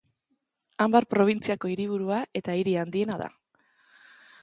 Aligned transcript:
Anbar 0.85 1.01
probintziako 1.15 1.71
hiriburua 1.73 2.19
eta 2.43 2.59
hiri 2.63 2.77
handiena 2.85 3.23
da. 3.25 3.33